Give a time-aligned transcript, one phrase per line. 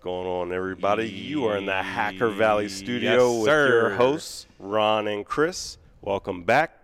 [0.00, 1.08] going on, everybody?
[1.10, 5.76] You are in the Hacker Valley studio Yes, with your hosts, Ron and Chris.
[6.00, 6.74] Welcome back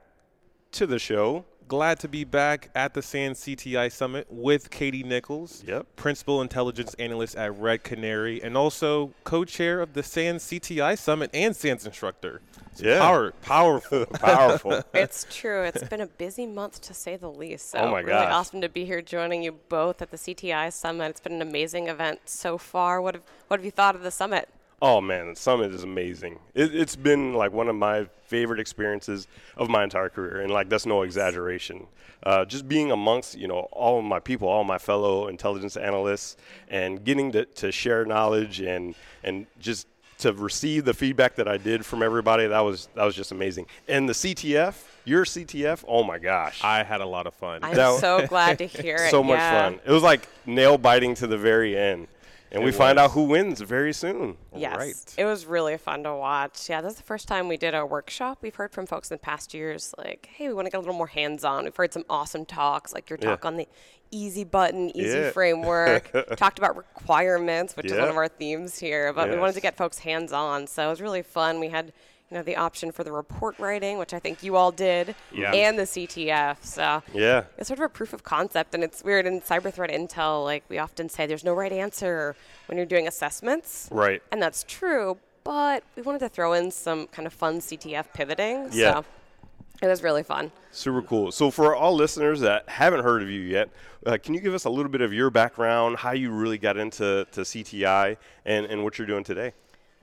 [0.73, 1.47] to the show.
[1.69, 5.97] Glad to be back at the SANS CTI Summit with Katie Nickels, Yep.
[5.97, 11.57] Principal Intelligence Analyst at Red Canary, and also co-chair of the SANS CTI Summit and
[11.57, 12.41] SANS instructor.
[12.71, 13.01] It's Yeah.
[13.01, 14.07] power, powerful.
[14.21, 14.85] Powerful.
[14.95, 15.63] It's true.
[15.65, 17.71] It's been a busy month to say the least.
[17.71, 18.33] So Oh my really gosh.
[18.33, 21.07] awesome to be here joining you both at the CTI Summit.
[21.11, 23.01] It's been an amazing event so far.
[23.03, 24.49] What have what have you thought of the summit?
[24.83, 26.39] Oh man, the summit is amazing.
[26.55, 29.27] It, it's been like one of my favorite experiences
[29.57, 31.87] of my entire career, and like that's no exaggeration.
[32.23, 36.37] Uh, just being amongst you know all of my people, all my fellow intelligence analysts,
[36.69, 38.95] and getting to, to share knowledge and
[39.25, 39.87] and just
[40.19, 43.67] to receive the feedback that I did from everybody, that was that was just amazing.
[43.89, 47.61] And the CTF, your CTF, oh my gosh, I had a lot of fun.
[47.63, 49.11] I'm That- so glad to hear it.
[49.11, 49.63] so much yeah.
[49.71, 49.81] fun.
[49.87, 52.09] It was like nail biting to the very end,
[52.53, 54.37] and we It find out who wins very soon.
[54.55, 55.15] Yes, Right.
[55.19, 56.69] it was really fun to watch.
[56.69, 58.39] Yeah, this is the first time we did a workshop.
[58.43, 60.81] We've heard from folks in the past years, like, hey, we want to get a
[60.81, 61.65] little more hands-on.
[61.65, 63.31] We've heard some awesome talks, like your Yeah.
[63.31, 63.69] talk on the
[64.11, 65.31] easy button, easy Yeah.
[65.31, 66.11] framework.
[66.37, 69.13] Talked about requirements, which is one of our themes here.
[69.13, 71.59] But we wanted to get folks hands-on, so it was really fun.
[71.61, 71.93] We had.
[72.31, 75.53] You know the option for the report writing, which I think you all did, Yeah.
[75.53, 76.65] and the CTF.
[76.65, 77.45] So Yeah.
[77.57, 80.43] it's sort of a proof of concept, and it's weird in cyber threat intel.
[80.45, 82.35] Like we often say, there's no right answer
[82.67, 84.23] when you're doing assessments, Right.
[84.33, 85.19] and that's true.
[85.45, 88.71] But we wanted to throw in some kind of fun CTF pivoting.
[88.73, 88.95] Yeah.
[88.95, 89.05] So
[89.83, 90.51] it was really fun.
[90.73, 91.31] Super cool.
[91.31, 93.69] So, for all listeners that haven't heard of you yet,
[94.05, 96.77] uh, can you give us a little bit of your background, how you really got
[96.77, 99.53] into to CTI, and, and what you're doing today?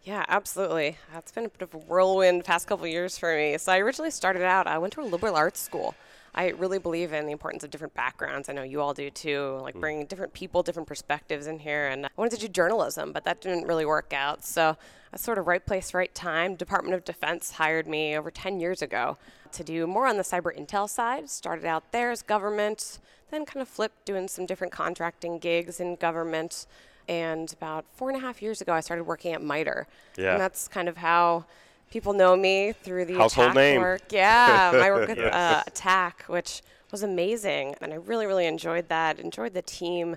[0.04, 0.98] Yeah, absolutely.
[1.16, 3.58] It's been a bit of a whirlwind past couple years for me.
[3.58, 5.96] So I originally started out, I went to a liberal arts school.
[6.36, 8.50] I really believe in the importance of different backgrounds.
[8.50, 9.80] I know you all do too, like mm.
[9.80, 11.88] bringing different people, different perspectives in here.
[11.88, 14.44] And I wanted to do journalism, but that didn't really work out.
[14.44, 14.75] So
[15.13, 16.56] I sort of right place, right time.
[16.56, 19.18] Department of Defense hired me over 10 years ago
[19.53, 21.30] to do more on the cyber intel side.
[21.30, 23.00] Started out there as government,
[23.31, 26.66] then kind of flipped doing some different contracting gigs in government.
[27.08, 29.88] And about four and a half years ago, I started working at MITRE.
[30.18, 30.34] Yeah.
[30.34, 31.46] And that's kind of how
[31.91, 33.81] people know me through the Household ATT&CK name.
[33.81, 34.02] work.
[34.12, 35.34] Yeah, my work with Yes.
[35.34, 36.62] uh, ATT&CK, which
[36.92, 39.19] was amazing, and I really, really enjoyed that.
[39.19, 40.16] Enjoyed the team,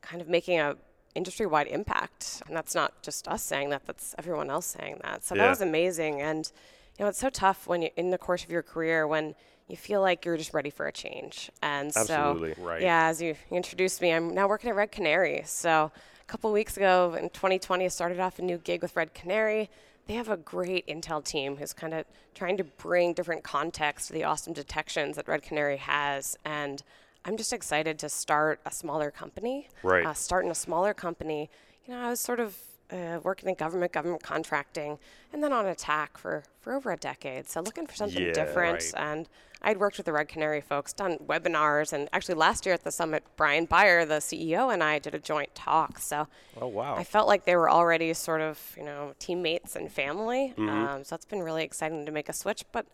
[0.00, 0.76] kind of making a
[1.14, 5.24] industry-wide impact, and that's not just us saying that; that's everyone else saying that.
[5.24, 5.42] So Yeah.
[5.44, 6.50] that was amazing, and
[6.98, 9.34] you know, it's so tough when you in the course of your career when
[9.66, 11.50] you feel like you're just ready for a change.
[11.62, 12.54] And Absolutely.
[12.54, 12.82] so, Right.
[12.82, 15.42] yeah, as you introduced me, I'm now working at Red Canary.
[15.46, 15.90] So
[16.26, 19.68] a couple weeks ago in 2020, I started off a new gig with Red Canary.
[20.06, 24.12] They have a great intel team who's kind of trying to bring different context to
[24.14, 26.36] the awesome detections that Red Canary has.
[26.44, 26.82] And
[27.24, 29.68] I'm just excited to start a smaller company.
[29.82, 30.06] Right.
[30.06, 31.50] Uh, starting a smaller company.
[31.86, 32.56] You know, I was sort of
[32.94, 34.98] uh, working in government, government contracting,
[35.32, 37.48] and then on ATT&CK for, for over a decade.
[37.48, 38.92] So looking for something Yeah, different.
[38.94, 38.94] right.
[38.96, 39.28] And
[39.62, 42.92] I'd worked with the Red Canary folks, done webinars, and actually last year at the
[42.92, 45.98] summit, Brian Beyer, the CEO, and I did a joint talk.
[45.98, 46.28] So
[46.60, 46.94] oh wow.
[46.96, 50.52] I felt like they were already sort of, you know, teammates and family.
[50.56, 50.68] Mm-hmm.
[50.68, 52.86] Um, so it's been really exciting to make a switch, but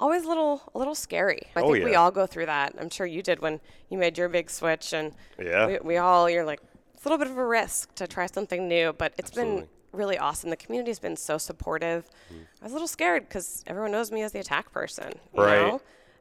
[0.00, 1.42] always a little, a little scary.
[1.56, 2.74] I Oh, think we all go through that.
[2.80, 3.60] I'm sure you did when
[3.90, 5.66] you made your big switch, and Yeah.
[5.66, 6.60] we, we all, you're like,
[6.98, 9.60] it's a little bit of a risk to try something new, but it's Absolutely.
[9.60, 10.50] been really awesome.
[10.50, 12.10] The community's been so supportive.
[12.32, 12.40] Mm.
[12.60, 15.60] I was a little scared because everyone knows me as the ATT&CK person, you Right.
[15.68, 15.80] know?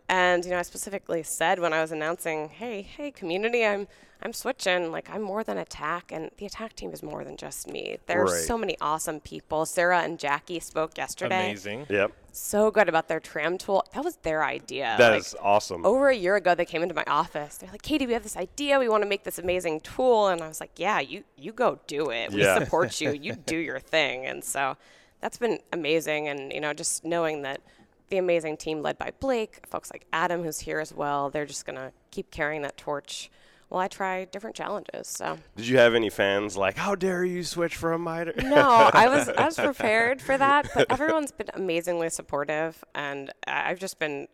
[0.10, 3.88] And you know, I specifically said when I was announcing, "Hey, hey, community, I'm
[4.22, 4.92] I'm switching.
[4.92, 7.98] Like I'm more than ATT&CK, and the ATT&CK team is more than just me.
[8.08, 8.34] There Right.
[8.34, 9.66] are so many awesome people.
[9.66, 11.50] Sarah and Jackie spoke yesterday.
[11.52, 11.86] Amazing.
[11.90, 12.14] Yep.
[12.32, 13.84] So good about their TRAM tool.
[13.94, 14.96] That was their idea.
[14.98, 15.86] That like, is awesome.
[15.86, 18.38] over a year ago they came into my office they're like katie we have this
[18.38, 21.52] idea we want to make this amazing tool and i was like yeah you you
[21.52, 24.76] go do it we support you you do your thing and so
[25.22, 27.62] that's been amazing and you know just knowing that
[28.10, 31.66] the amazing team led by blake folks like adam who's here as well they're just
[31.66, 33.30] going to keep carrying that torch
[33.70, 37.44] while i try different challenges so Did you have any fans like, how dare you
[37.44, 38.34] switch from MITRE?
[38.44, 43.80] no, I was I was prepared for that, but everyone's been amazingly supportive, and I've
[43.80, 44.28] just been,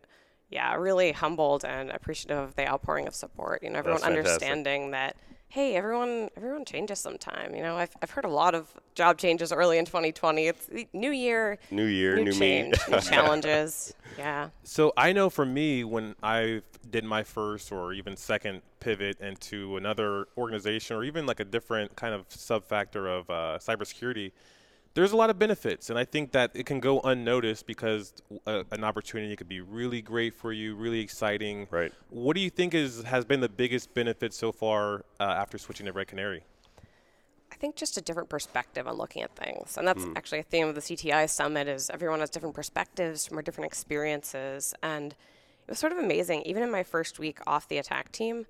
[0.51, 3.63] yeah, really humbled and appreciative of the outpouring of support.
[3.63, 5.15] You know, everyone understanding that.
[5.53, 6.31] Hey, everyone!
[6.35, 7.53] Everyone changes sometime.
[7.53, 10.47] You know, I've, I've heard a lot of job changes early in 2020.
[10.47, 12.37] It's new year, New year, new, new me.
[12.39, 13.93] change, new challenges.
[14.17, 14.49] Yeah.
[14.63, 19.77] So I know for me, when I did my first or even second pivot into
[19.77, 24.31] another organization or even like a different kind of sub factor of uh, cybersecurity,
[24.95, 28.13] there's a lot of benefits, and I think that it can go unnoticed because
[28.45, 31.67] uh, an opportunity could be really great for you, really exciting.
[31.71, 31.91] Right.
[32.09, 35.87] What do you think is has been the biggest benefit so far uh, after switching
[35.87, 36.43] to Red Canary?
[37.51, 39.77] I think just a different perspective on looking at things.
[39.77, 43.37] And that's actually a theme of the CTI summit is everyone has different perspectives from
[43.37, 44.73] our different experiences.
[44.81, 46.41] And it was sort of amazing.
[46.43, 48.45] Even in my first week off the ATT&CK team,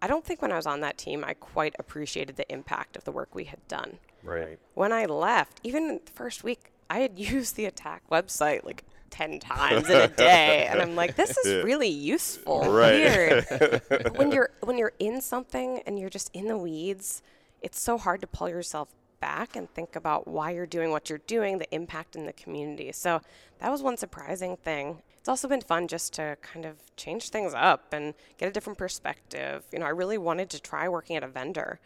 [0.00, 3.04] I don't think when I was on that team I quite appreciated the impact of
[3.04, 3.98] the work we had done.
[4.28, 4.58] Right.
[4.74, 9.40] When I left, even the first week, I had used the ATT&CK website like 10
[9.40, 12.64] times in a day and I'm like this is really useful.
[12.68, 13.00] Right.
[13.00, 14.12] Weird.
[14.16, 17.22] when you're when you're in something and you're just in the weeds,
[17.62, 18.88] it's so hard to pull yourself
[19.20, 22.92] back and think about why you're doing what you're doing, the impact in the community.
[22.92, 23.20] So
[23.58, 25.02] that was one surprising thing.
[25.18, 28.78] It's also been fun just to kind of change things up and get a different
[28.78, 29.64] perspective.
[29.72, 31.80] You know, I really wanted to try working at a vendor.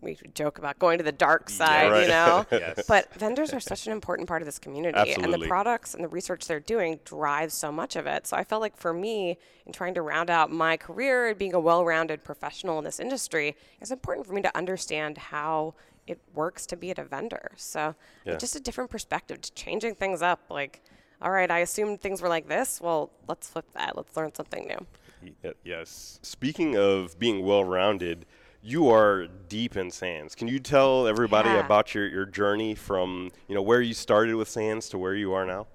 [0.00, 2.02] We joke about going to the dark side, right.
[2.02, 2.46] you know.
[2.52, 2.84] Yes.
[2.88, 6.08] But vendors are such an important part of this community, and the products and the
[6.08, 8.26] research they're doing drives so much of it.
[8.26, 11.54] So I felt like for me, in trying to round out my career and being
[11.54, 15.74] a well-rounded professional in this industry, it's important for me to understand how
[16.06, 17.52] it works to be at a vendor.
[17.56, 17.94] So
[18.24, 18.36] Yeah.
[18.36, 20.40] just a different perspective, just changing things up.
[20.50, 20.82] Like,
[21.22, 22.80] all right, I assumed things were like this.
[22.80, 23.96] Well, let's flip that.
[23.96, 24.86] Let's learn something new.
[25.64, 26.18] Yes.
[26.22, 28.26] Speaking of being well rounded,
[28.62, 30.34] you are deep in SANS.
[30.34, 31.64] Can you tell everybody Yeah.
[31.64, 35.32] about your, your journey from you know where you started with SANS to where you
[35.32, 35.66] are now?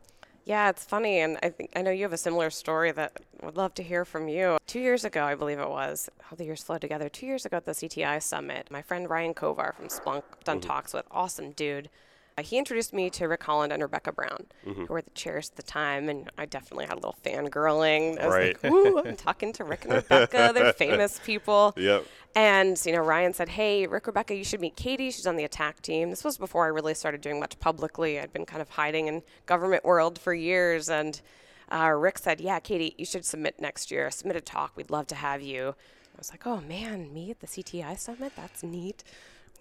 [0.45, 3.45] Yeah, it's funny, and I think I know you have a similar story that I
[3.47, 4.57] would love to hear from you.
[4.67, 7.09] Two years ago, I believe it was, how the years flow together.
[7.09, 10.67] Two years ago at the CTI summit, my friend Ryan Kovar from Splunk done mm-hmm.
[10.67, 11.89] talks with, awesome dude.
[12.37, 15.55] Uh, he introduced me to Rick Holland and Rebekah Brown, who were the chairs at
[15.55, 18.19] the time, and I definitely had a little fangirling.
[18.19, 18.61] I was Right.
[18.63, 20.51] like, "Ooh, I'm talking to Rick and Rebekah.
[20.53, 22.03] They're famous people." Yep.
[22.35, 25.11] And you know, Ryan said, "Hey, Rick, Rebekah, you should meet Katie.
[25.11, 28.19] She's on the ATT&CK team." This was before I really started doing much publicly.
[28.19, 31.21] I'd been kind of hiding in government world for years, and
[31.71, 34.11] uh, Rick said, "Yeah, Katie, you should submit next year.
[34.11, 34.75] Submit a talk.
[34.75, 35.69] We'd love to have you."
[36.13, 38.33] I was like, "Oh man, me at the CTI summit?
[38.35, 39.05] That's neat."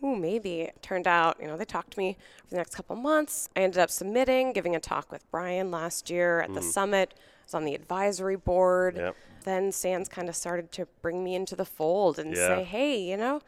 [0.03, 0.63] Ooh, maybe.
[0.63, 3.49] It turned out, you know, they talked to me for the next couple months.
[3.57, 7.15] I ended up submitting, giving a talk with Brian last year at the summit.
[7.17, 9.17] I was on the advisory board Yep.
[9.45, 12.47] then SANS kind of started to bring me into the fold and Yeah.
[12.49, 13.41] say, "Hey, you know,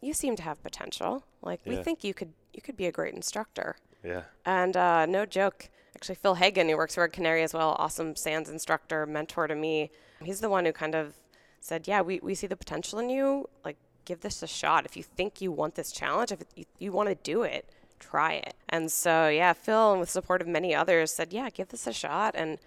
[0.00, 1.24] you seem to have potential.
[1.40, 4.24] Like we think you could you could be a great instructor." Yeah.
[4.44, 8.14] And uh, no joke, actually, Phil Hagen, who works for Red Canary as well, awesome
[8.16, 9.90] SANS instructor, mentor to me.
[10.22, 11.14] He's the one who kind of
[11.60, 13.48] said, "Yeah, we, we see the potential in you.
[13.64, 14.84] Like, give this a shot.
[14.84, 17.68] If you think you want this challenge, if you, you want to do it,
[17.98, 21.68] try it." And so, yeah, Phil, and with support of many others, said, "Yeah, give
[21.68, 22.58] this a shot." And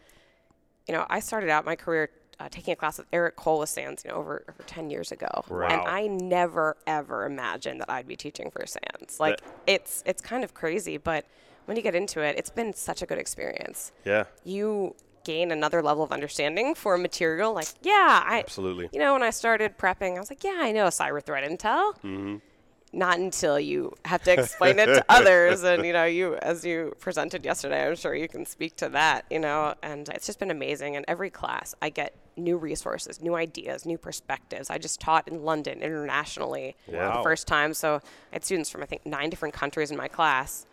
[0.88, 2.10] you know, I started out my career
[2.40, 5.12] uh, taking a class with Eric Cole with SANS, you know, over, over 10 years
[5.12, 5.44] ago.
[5.50, 5.72] Right.
[5.72, 9.20] And I never, ever imagined that I'd be teaching for SANS.
[9.20, 11.26] Like, it's, it's kind of crazy, but
[11.66, 13.92] when you get into it, it's been such a good experience.
[14.04, 14.26] Yeah.
[14.44, 17.54] You gain another level of understanding for a material.
[17.54, 18.88] Like, yeah, I, Absolutely.
[18.94, 21.94] you know, when I started prepping, I was like, yeah, I know cyber threat intel.
[21.98, 22.38] Mm-hmm.
[22.94, 25.64] Not until you have to explain it to others.
[25.64, 29.26] And, you know, you, as you presented yesterday, I'm sure you can speak to that,
[29.30, 30.96] you know, and it's just been amazing.
[30.96, 34.70] And every class, I get new resources, new ideas, new perspectives.
[34.70, 37.18] I just taught in London internationally for Wow.
[37.18, 37.74] the first time.
[37.74, 40.66] So I had students from, I think, nine different countries in my class.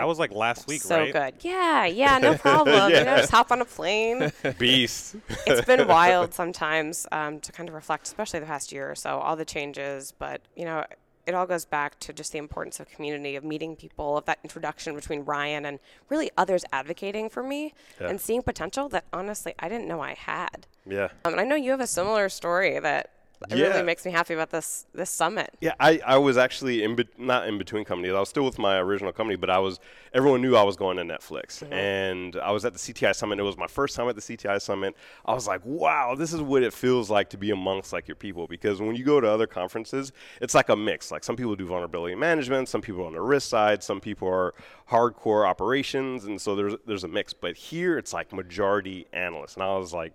[0.00, 0.88] That was like last week, right?
[0.88, 1.12] so right?
[1.12, 1.34] good.
[1.44, 2.90] Yeah, yeah, no problem.
[2.90, 5.16] You know, just hop on a plane Beast.
[5.46, 9.18] it's been wild sometimes um, to kind of reflect, especially the past year or so,
[9.18, 10.12] all the changes.
[10.18, 10.84] But you know,
[11.26, 14.38] it all goes back to just the importance of community, of meeting people, of that
[14.42, 15.78] introduction between Ryan and
[16.08, 18.08] really others advocating for me, Yeah.
[18.08, 20.66] and seeing potential that honestly I didn't know I had.
[20.86, 21.08] yeah.
[21.26, 23.10] Um, and I know you have a similar story that
[23.48, 23.68] Yeah.
[23.68, 25.54] really makes me happy about this this summit.
[25.60, 28.12] Yeah, I, I was actually in bet not in between companies.
[28.12, 29.80] I was still with my original company, but I was
[30.12, 31.72] everyone knew I was going to Netflix, mm-hmm.
[31.72, 33.38] and I was at the CTI summit.
[33.38, 34.94] It was my first time at the CTI summit.
[35.24, 38.14] I was like, wow, this is what it feels like to be amongst like your
[38.14, 38.46] people.
[38.46, 41.10] Because when you go to other conferences, it's like a mix.
[41.10, 44.28] Like some people do vulnerability management, some people are on the risk side, some people
[44.28, 44.54] are
[44.90, 47.32] hardcore operations, and so there's there's a mix.
[47.32, 50.12] But here it's like majority analysts, and I was like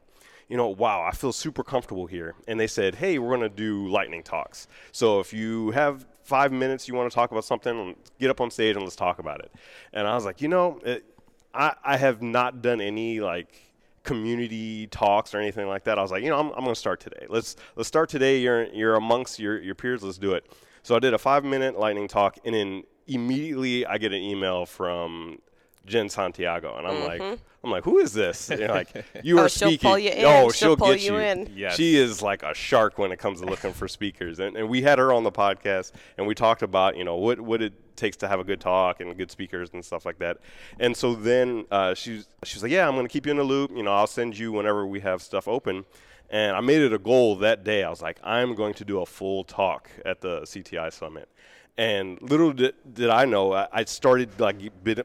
[0.47, 2.35] you know, wow, I feel super comfortable here.
[2.47, 4.67] And they said, hey, we're going to do lightning talks.
[4.91, 8.51] So if you have five minutes, you want to talk about something, get up on
[8.51, 9.51] stage and let's talk about it.
[9.93, 11.05] And I was like, you know, it,
[11.53, 13.65] I, I have not done any like
[14.03, 15.97] community talks or anything like that.
[15.97, 17.25] I was like, you know, I'm, I'm going to start today.
[17.27, 18.39] Let's let's start today.
[18.39, 20.03] You're you're amongst your your peers.
[20.03, 20.45] Let's do it.
[20.83, 24.65] So I did a five minute lightning talk, and then immediately I get an email
[24.65, 25.39] from
[25.85, 27.35] Jen Santiago, and I'm like, mm-hmm.
[27.65, 28.49] I'm like, who is this?
[28.49, 28.93] And you're like,
[29.23, 29.39] you Mm-hmm.
[29.39, 30.25] Oh, are she'll pull you in.
[30.25, 31.51] Oh, She'll she'll, pull get you in.
[31.55, 31.75] Yes.
[31.75, 34.81] She is like a shark when it comes to looking for speakers, and, and we
[34.81, 38.17] had her on the podcast, and we talked about you know what what it takes
[38.17, 40.37] to have a good talk and good speakers and stuff like that.
[40.79, 43.43] And so then uh, she's she's like, yeah, I'm going to keep you in the
[43.43, 43.71] loop.
[43.71, 45.85] You know, I'll send you whenever we have stuff open.
[46.29, 47.83] And I made it a goal that day.
[47.83, 51.29] I was like, I'm going to do a full talk at the CTI summit.
[51.77, 54.57] And little did, did I know, I, I started like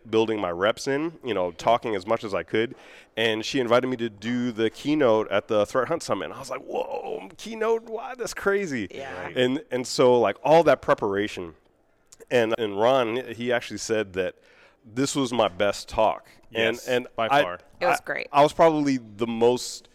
[0.09, 2.77] building my reps in, you know, talking as much as I could.
[3.17, 6.27] And she invited me to do the keynote at the Threat Hunt Summit.
[6.27, 8.87] And I was like, whoa, keynote, wow, that's crazy.
[8.91, 9.21] Yeah.
[9.21, 9.37] Right.
[9.37, 11.55] And and so like all that preparation,
[12.31, 14.37] and and Ron, he actually said that
[14.95, 16.29] this was my best talk.
[16.53, 17.59] Yes, and and by I- far.
[17.81, 18.29] It was I- great.
[18.33, 19.89] I was probably the most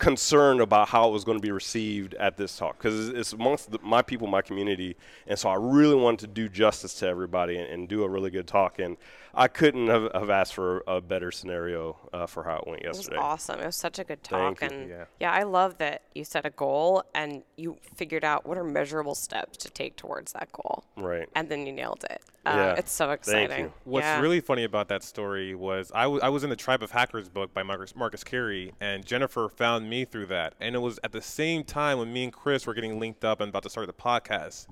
[0.00, 3.70] concerned about how it was going to be received at this talk because it's amongst
[3.70, 4.96] the, my people, my community,
[5.28, 8.30] and so I really wanted to do justice to everybody and, and do a really
[8.30, 8.78] good talk.
[8.80, 8.96] And
[9.34, 13.14] I couldn't have, have asked for a better scenario uh, for how it went yesterday.
[13.14, 13.60] It was awesome.
[13.60, 14.78] It was such a good talk, Thank you.
[14.80, 15.04] and Yeah.
[15.20, 15.32] yeah.
[15.32, 19.56] I love that you set a goal and you figured out what are measurable steps
[19.58, 21.28] to take towards that goal, Right.
[21.36, 22.22] and then you nailed it.
[22.46, 22.74] Uh, Yeah.
[22.78, 23.64] It's so Thank exciting.
[23.66, 23.72] you.
[23.84, 24.20] What's yeah.
[24.20, 27.28] really funny about that story was I, w- I was in the Tribe of Hackers
[27.28, 30.54] book by Marcus, Marcus Carey, and Jennifer found me through that.
[30.60, 33.40] And it was at the same time when me and Chris were getting linked up
[33.40, 34.66] and about to start the podcast.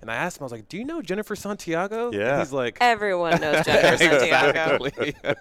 [0.00, 2.38] And I asked him, I was like, "Do you know Jennifer Santiago?" And Yeah.
[2.38, 4.84] he's like, Everyone knows Jennifer Santiago.
[4.84, 5.14] Exactly.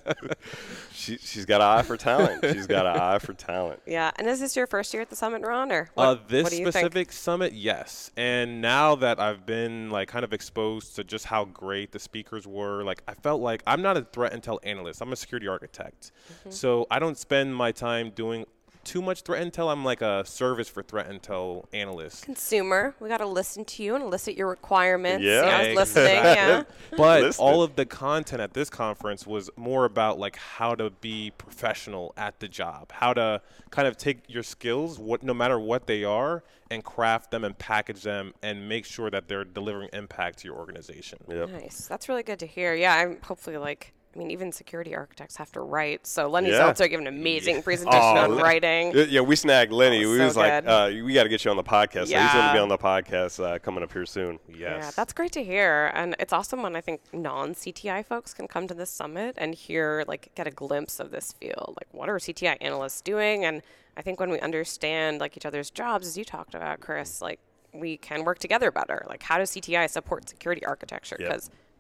[0.92, 2.44] She, she's got an eye for talent.
[2.44, 3.82] she's got an eye for talent.
[3.86, 6.44] Yeah, and is this your first year at the summit, Ron, or what, uh, this
[6.44, 6.74] what do you think?
[6.74, 8.12] specific summit, yes.
[8.18, 12.46] And now that I've been like kind of exposed to just how great the speakers
[12.46, 15.02] were, like I felt like I'm not a threat intel analyst.
[15.02, 16.12] I'm a security architect.
[16.42, 16.52] Mm-hmm.
[16.52, 18.46] So I don't spend my time doing
[18.90, 19.72] too much threat intel.
[19.72, 22.24] I'm like a service for threat intel analyst.
[22.24, 25.24] Consumer, we got to listen to you and elicit your requirements.
[25.24, 25.42] Yeah.
[25.42, 26.16] I was listening.
[26.16, 26.64] Yeah.
[26.98, 27.48] But Listening.
[27.48, 32.14] all of the content at this conference was more about like how to be professional
[32.18, 36.04] at the job, how to kind of take your skills, what no matter what they
[36.04, 40.48] are, and craft them and package them and make sure that they're delivering impact to
[40.48, 41.20] your organization.
[41.30, 41.50] Yep.
[41.52, 41.86] Nice.
[41.88, 42.74] That's really good to hear.
[42.74, 43.94] Yeah, I'm hopefully like.
[44.16, 46.08] I mean, even security architects have to write.
[46.08, 46.62] So Lenny Yeah.
[46.74, 48.92] Zeltser gave an amazing presentation Oh, on writing.
[48.96, 50.04] Yeah, we snagged Lenny.
[50.04, 52.08] Oh, we so was like, uh, we got to get you on the podcast.
[52.08, 54.40] So he's going to be on the podcast uh, coming up here soon.
[54.50, 54.58] Yes.
[54.60, 55.92] Yeah, that's great to hear.
[55.94, 60.04] And it's awesome when I think non-CTI folks can come to this summit and hear,
[60.08, 61.76] like, get a glimpse of this field.
[61.80, 63.46] Like, what are CTI analysts doing?
[63.46, 63.62] And
[63.96, 67.40] I think when we understand, like, each other's jobs, as you talked about, Chris, like,
[67.74, 69.06] we can work together better.
[69.08, 71.18] Like, how does CTI support security architecture?
[71.20, 71.30] Yep.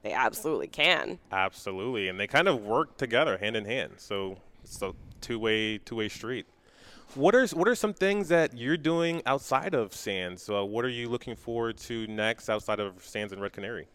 [0.02, 1.20] They absolutely can.
[1.32, 3.94] Absolutely, and they kind of work together hand in hand.
[3.98, 6.46] So it's a two-way two-way street.
[7.16, 10.50] What are what are some things that you're doing outside of SANS?
[10.50, 13.88] Uh, what are you looking forward to next outside of SANS and Red Canary?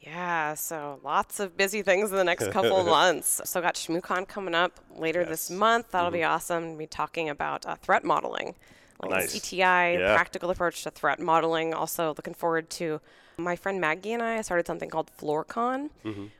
[0.00, 3.40] Yeah, so lots of busy things in the next couple of months.
[3.44, 5.90] So got ShmooCon coming up later this month.
[5.90, 6.68] That'll be awesome.
[6.70, 8.54] We'll be talking about uh, threat modeling,
[9.02, 9.34] like Nice.
[9.38, 10.14] CTI Yeah.
[10.14, 11.74] practical approach to threat modeling.
[11.74, 13.00] Also looking forward to
[13.38, 15.90] my friend Maggie and I started something called FloorCon,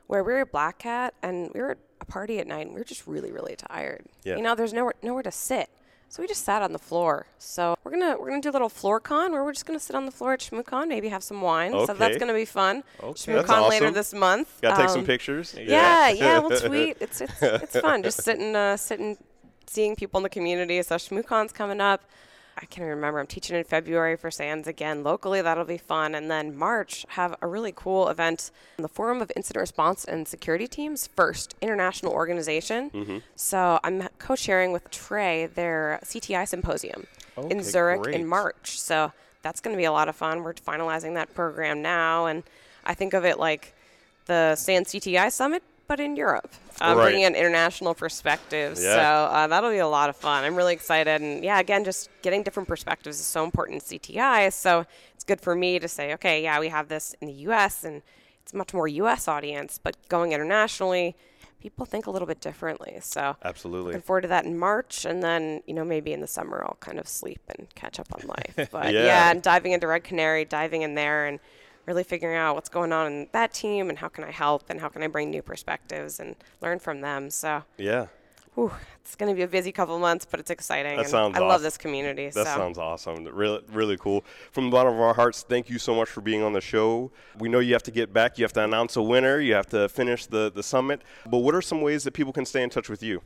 [0.07, 2.75] where we were at Black Hat and we were at a party at night and
[2.75, 4.05] we were just really, really tired.
[4.23, 4.35] Yeah.
[4.35, 5.69] You know, there's nowhere nowhere to sit.
[6.11, 7.27] So we just sat on the floor.
[7.37, 9.95] So we're gonna we're gonna do a little floor con where we're just gonna sit
[9.95, 11.73] on the floor at ShmooCon, maybe have some wine.
[11.73, 11.85] Okay.
[11.85, 12.83] So that's gonna be fun.
[13.01, 13.33] Okay.
[13.33, 14.59] ShmooCon later this month.
[14.61, 15.55] Got to take some Um, pictures.
[15.57, 16.97] Yeah, yeah, we'll tweet.
[16.99, 19.17] It's it's it's fun just sitting uh, sitting
[19.67, 20.81] seeing people in the community.
[20.81, 22.01] So ShmooCon's coming up.
[22.61, 23.19] I can't even remember.
[23.19, 25.41] I'm teaching in February for SANS again locally.
[25.41, 26.13] That'll be fun.
[26.13, 30.27] And then March have a really cool event, in the Forum of Incident Response and
[30.27, 32.89] Security Teams, FIRST international organization.
[32.89, 33.17] Mm-hmm.
[33.35, 37.07] So I'm co-chairing with Trey their CTI symposium
[37.49, 38.15] in Zurich great.
[38.15, 38.79] in March.
[38.79, 40.43] So that's going to be a lot of fun.
[40.43, 42.43] We're finalizing that program now, and
[42.83, 43.73] I think of it like
[44.25, 47.03] the SANS CTI Summit, but in Europe, uh, Right.
[47.05, 48.77] bringing an international perspective.
[48.79, 48.93] Yeah.
[48.93, 50.45] So uh, that'll be a lot of fun.
[50.45, 54.53] I'm really excited, and yeah, again, just getting different perspectives is so important in CTI.
[54.53, 57.83] So it's good for me to say, okay, yeah, we have this in the U.S.
[57.83, 58.01] and
[58.43, 59.27] it's a much more U.S.
[59.27, 61.15] audience, but going internationally,
[61.59, 62.99] people think a little bit differently.
[63.01, 63.87] So Absolutely.
[63.87, 66.77] Looking forward to that in March, and then you know maybe in the summer I'll
[66.79, 68.69] kind of sleep and catch up on life.
[68.71, 69.05] But Yeah.
[69.05, 69.31] yeah.
[69.31, 71.39] and diving into Red Canary, diving in there, and
[71.89, 74.79] really figuring out what's going on in that team and how can I help and
[74.79, 77.31] how can I bring new perspectives and learn from them.
[77.31, 78.05] So, Yeah.
[78.53, 80.97] whew, it's going to be a busy couple of months, but it's exciting.
[80.97, 82.25] That and sounds I love this community.
[82.27, 82.55] That so.
[82.55, 83.25] sounds awesome.
[83.25, 84.23] Really, really cool.
[84.51, 87.09] From the bottom of our hearts, thank you so much for being on the show.
[87.39, 88.37] We know you have to get back.
[88.37, 89.39] You have to announce a winner.
[89.39, 91.01] You have to finish the, the summit.
[91.25, 93.23] But what are some ways that people can stay in touch with you?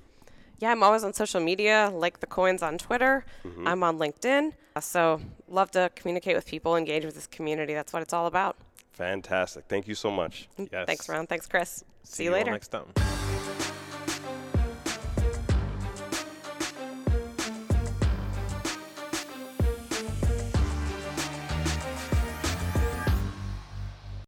[0.63, 3.25] Yeah, I'm always on social media, like the coins on Twitter.
[3.45, 3.67] Mm-hmm.
[3.67, 4.53] I'm on LinkedIn.
[4.79, 7.73] So, love to communicate with people, engage with this community.
[7.73, 8.55] That's what it's all about.
[8.93, 9.65] Fantastic.
[9.67, 10.47] Thank you so much.
[10.57, 10.85] Yes.
[10.87, 11.27] Thanks, Ron.
[11.27, 11.83] Thanks, Chris.
[12.03, 12.51] See, you all later.
[12.51, 12.85] next time.